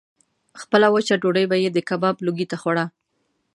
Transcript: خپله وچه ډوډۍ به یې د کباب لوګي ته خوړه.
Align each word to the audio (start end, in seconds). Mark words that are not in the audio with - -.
خپله 0.61 0.87
وچه 0.91 1.15
ډوډۍ 1.21 1.45
به 1.51 1.57
یې 1.63 1.69
د 1.73 1.79
کباب 1.89 2.15
لوګي 2.25 2.45
ته 2.51 2.55
خوړه. 2.61 2.85